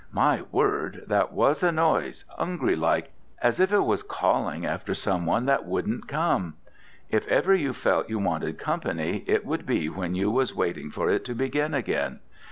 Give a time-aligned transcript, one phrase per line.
[0.11, 1.03] My word!
[1.05, 5.67] that was a noise 'ungry like, as if it was calling after some one that
[5.67, 6.55] wouldn't come.
[7.11, 11.07] If ever you felt you wanted company, it would be when you was waiting for
[11.11, 12.19] it to begin again.